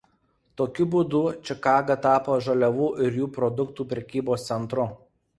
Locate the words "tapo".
2.05-2.37